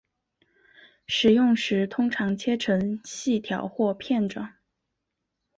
[1.05, 4.51] 食用时通常切成细条或片状。